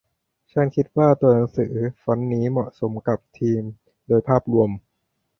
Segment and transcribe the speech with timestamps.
[0.51, 3.63] ฉันคิดว่าตัวหนังสือฟอนต์นี้เหมาะสมกับธีม
[4.07, 4.69] โดยภาพรวม